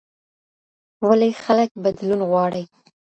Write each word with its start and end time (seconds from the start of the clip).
ولي 1.07 1.31
خلګ 1.43 1.69
بدلون 1.83 2.21
غواړي؟ 2.29 2.63